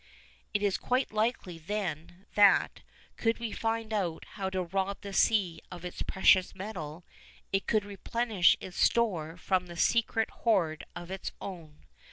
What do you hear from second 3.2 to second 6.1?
we find out how to rob the sea of its